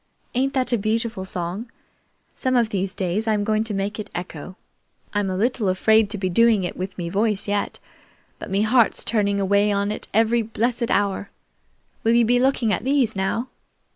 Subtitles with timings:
[0.33, 1.69] Ain't that a beautiful song?
[2.33, 4.55] Some of these days I'm going to make it echo.
[5.13, 7.77] I'm a little afraid to be doing it with me voice yet,
[8.39, 11.29] but me heart's tuning away on it every blessed hour.
[12.03, 13.49] Will you be looking at these now?"